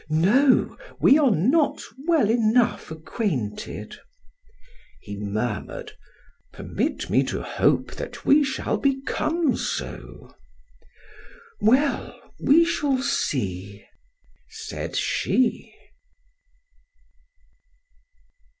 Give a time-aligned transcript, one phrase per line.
[0.09, 3.99] "No, we are not well enough acquainted."
[4.99, 5.91] He murmured:
[6.51, 10.33] "Permit me to hope that we shall become so."
[11.61, 13.85] "Well, we shall see,"
[14.49, 15.71] said she.